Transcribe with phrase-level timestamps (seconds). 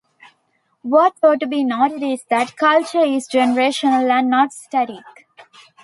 [0.81, 5.03] What ought to be noted is that culture is generational and not static.